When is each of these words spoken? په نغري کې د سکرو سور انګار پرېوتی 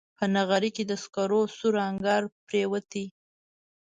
په 0.17 0.25
نغري 0.35 0.69
کې 0.75 0.83
د 0.87 0.93
سکرو 1.03 1.41
سور 1.57 1.75
انګار 1.89 2.23
پرېوتی 2.47 3.05